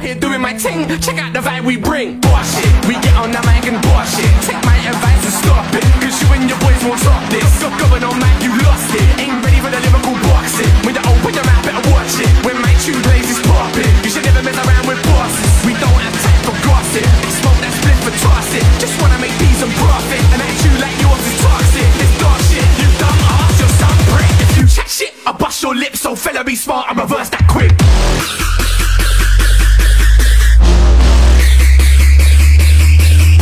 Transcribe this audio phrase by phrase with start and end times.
[0.00, 0.88] out here doing my ting.
[1.00, 2.20] Check out the vibe we bring.
[2.20, 2.72] Boss it.
[2.88, 4.32] We get on the mic and boss it.
[4.48, 5.84] Take my advice and stop it.
[6.00, 7.44] Cause you and your boys won't stop this.
[7.60, 9.04] Stop going on mic, you lost it.
[9.20, 10.72] Ain't ready for the lyrical boxing.
[10.88, 12.32] With the open your mouth, better watch it.
[12.44, 13.92] When my tune plays, it's popping.
[14.00, 15.52] You should never mess around with bosses.
[15.68, 17.04] We don't have time for gossip.
[17.44, 18.64] Smoke that split for toss it.
[18.80, 20.22] Just wanna make peace and profit.
[20.32, 21.88] And attitude like yours is toxic.
[22.00, 24.32] This dog shit, you dumb ass, you're some prick.
[24.48, 26.00] If you chat shit, I bust your lips.
[26.00, 27.76] So fella, be smart and reverse that quick.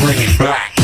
[0.08, 0.77] Bring it back.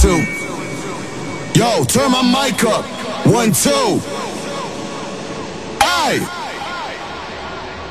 [0.00, 0.24] Two.
[1.52, 2.84] Yo, turn my mic up.
[3.26, 4.00] One, two.
[5.76, 6.24] Hey!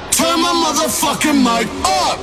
[0.09, 2.17] Turn my motherfucking mic up.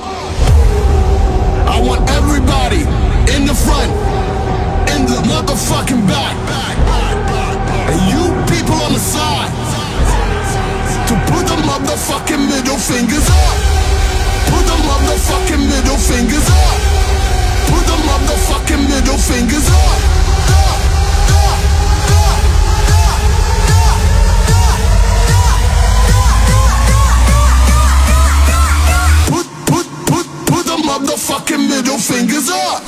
[1.71, 2.83] I want everybody
[3.31, 3.91] in the front,
[4.91, 6.35] in the motherfucking back.
[7.87, 9.51] And you people on the side
[11.07, 13.55] to put the motherfucking middle fingers up.
[14.51, 16.86] Put the motherfucking middle fingers up.
[17.69, 19.99] Put the motherfucking middle fingers up.
[29.27, 32.86] Put, put, put, put the motherfucking middle fingers up.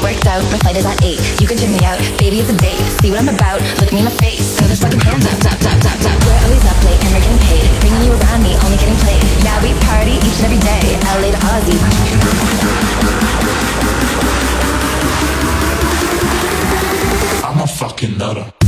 [0.00, 1.40] All worked out, my flight is at 8.
[1.42, 2.80] You can check me out, baby, it's a date.
[3.04, 4.56] See what I'm about, look me in the face.
[4.56, 6.16] Throw those fucking hands up, up, up, up, up.
[6.24, 7.68] We're always up late and we're getting paid.
[7.80, 9.20] Bringing you around me, only getting played.
[9.44, 10.96] Yeah, we party each and every day.
[11.04, 11.76] LA to Aussie.
[17.44, 18.59] I'm a fucking nutter.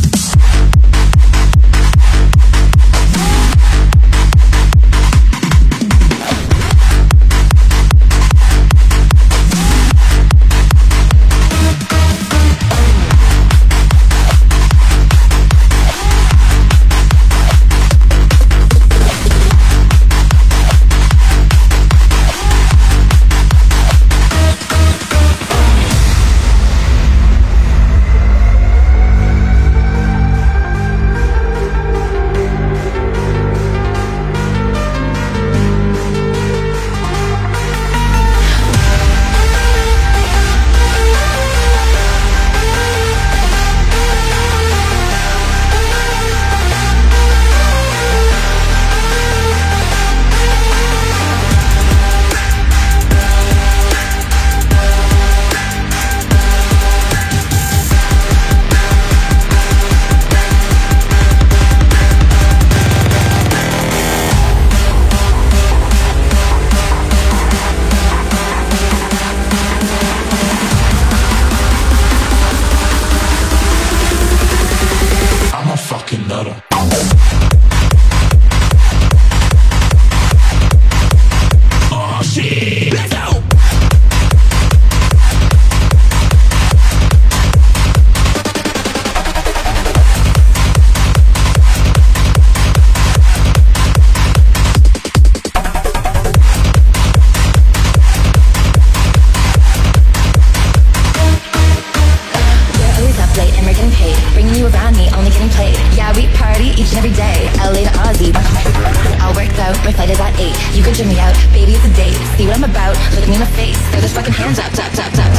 [112.95, 113.79] I'm look me in the face.
[113.91, 115.32] Throw those fucking hands up, up, up, up, up.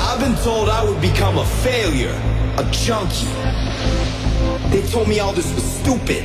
[0.00, 2.14] I've been told I would become a failure,
[2.58, 3.26] a junkie.
[4.70, 6.24] They told me all this was stupid,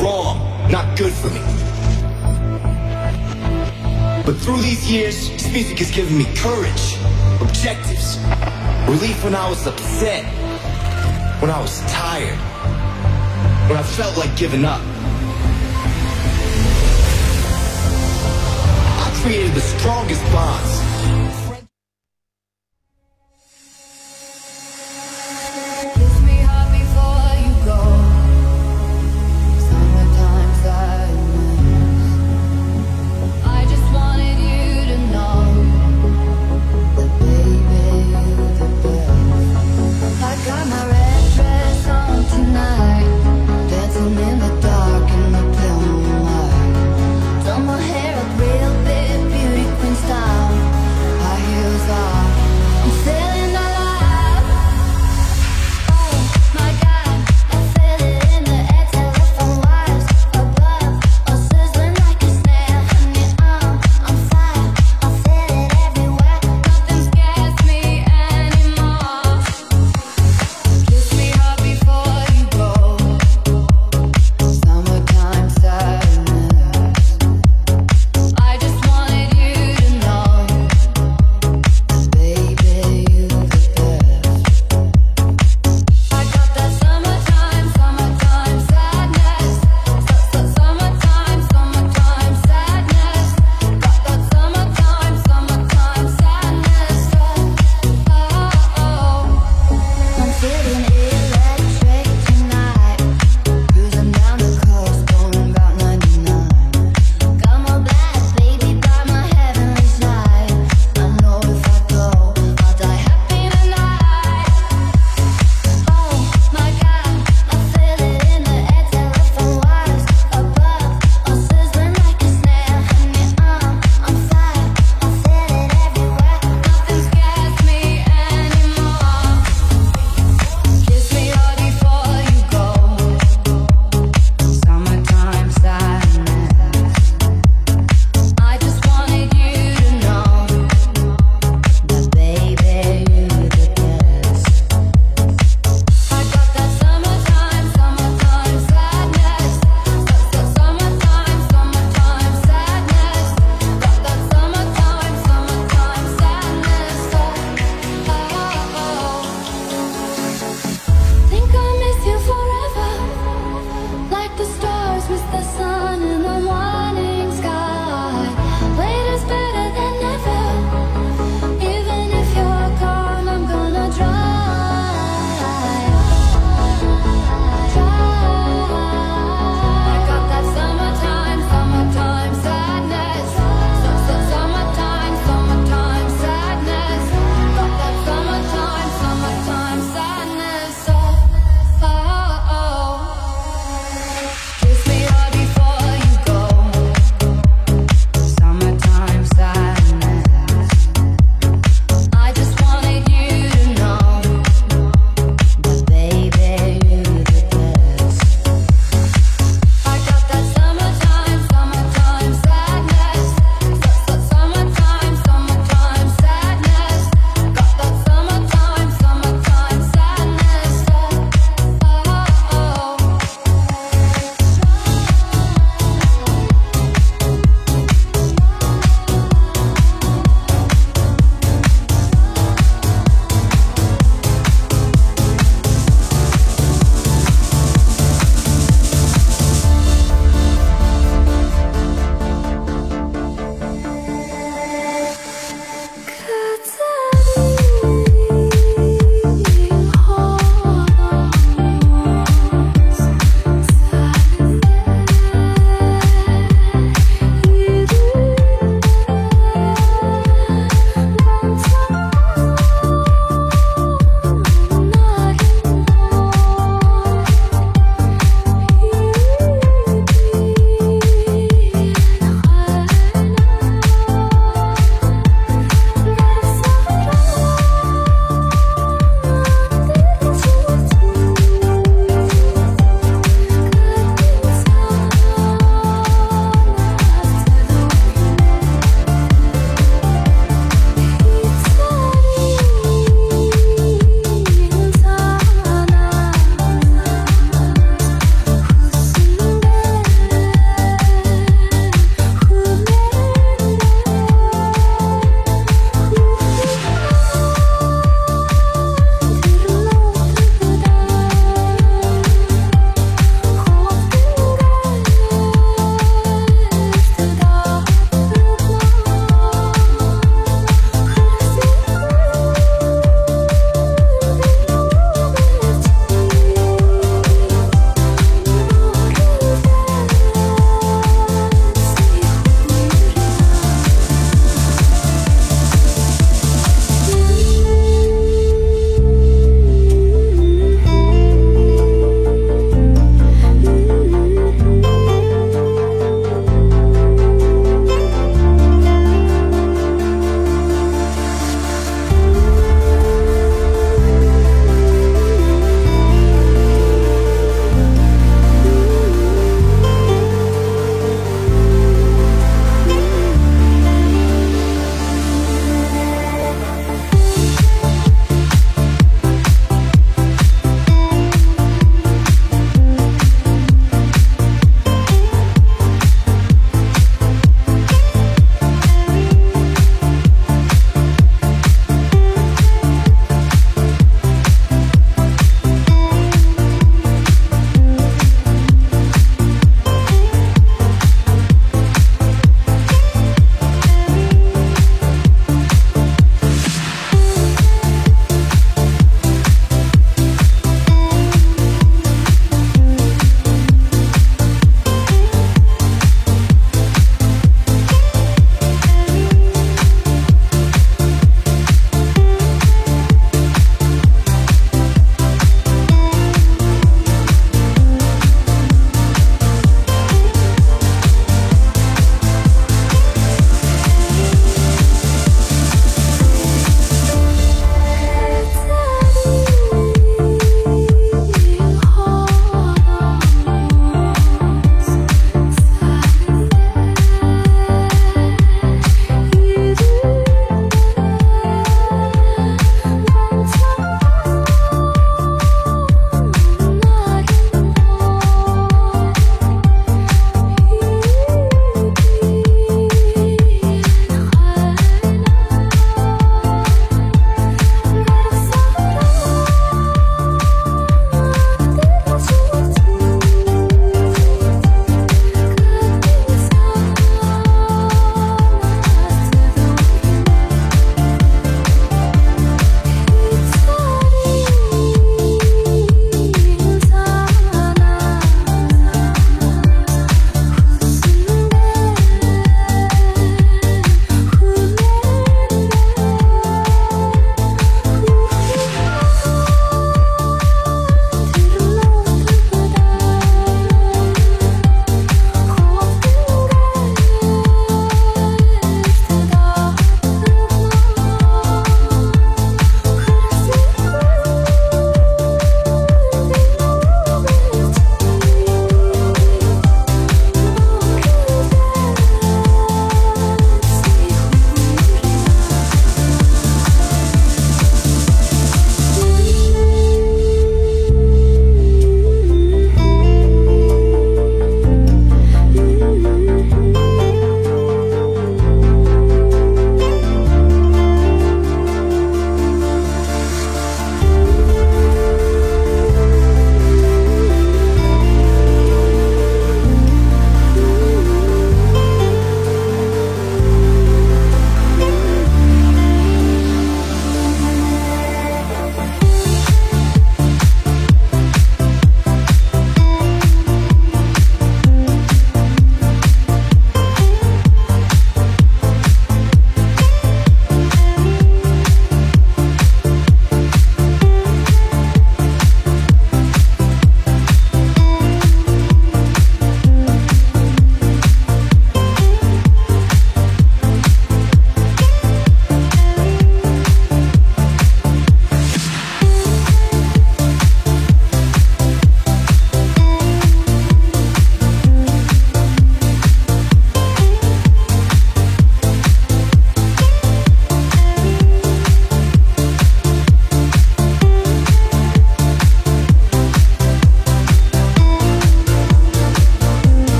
[0.00, 0.38] wrong,
[0.70, 1.40] not good for me.
[4.24, 6.96] But through these years, this music has given me courage,
[7.40, 8.18] objectives,
[8.88, 10.24] relief when I was upset,
[11.42, 12.38] when I was tired,
[13.68, 14.80] when I felt like giving up.
[19.24, 20.83] created the strongest bonds.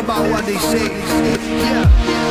[0.00, 0.86] About what they say.
[0.88, 2.29] Yeah.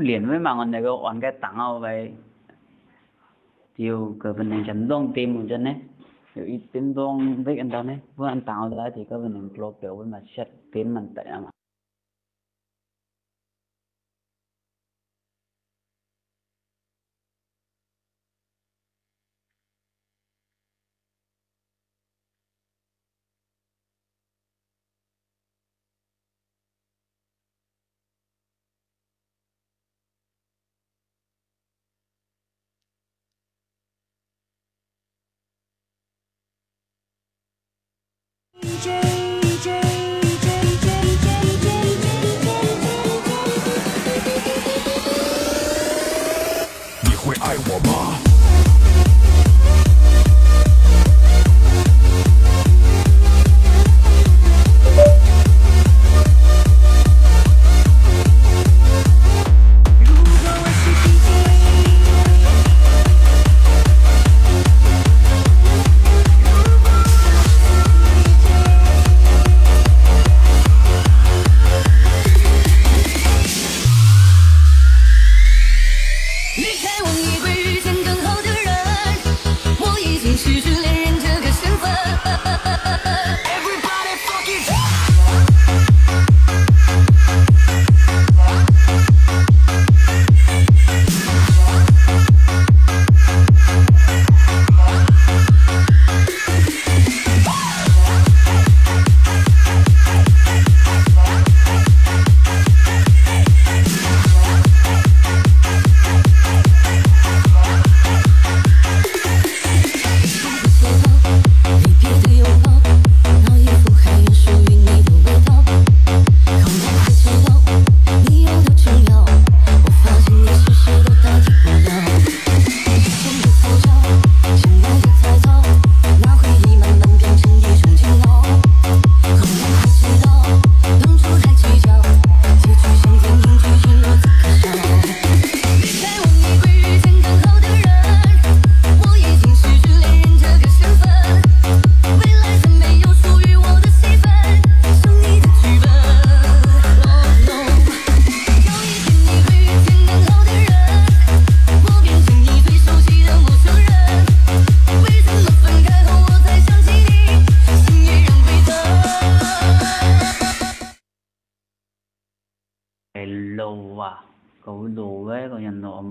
[0.00, 2.12] liền với mà ngon này có ăn cái tặng ao vậy
[3.76, 5.76] tiêu cơ bên này chấm dong tim một chân này,
[6.34, 9.32] rồi ít tim dong với anh đó này, với anh tao ra thì cơ bên
[9.32, 11.50] này lột kiểu bên mà xét tiến mình tại mà.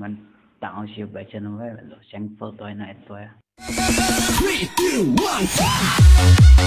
[0.02, 0.14] มัน
[0.62, 3.20] ตาวชิบะชนไว้แล้วเสียงเปิดตัวไหนตัว
[4.38, 6.60] Three, two, one, fire!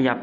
[0.00, 0.14] یا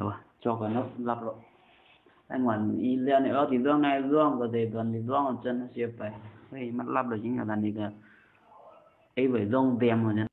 [0.00, 1.34] đúng cho cái nó lắp rồi.
[2.28, 5.60] Anh muốn y lên nữa thì dương này, dương rồi để gần thì dương chân
[5.60, 6.12] nó xếp phải
[6.52, 7.90] cái mắt lắp được chính là là gì cả
[9.16, 10.26] ấy phải dương đem rồi nên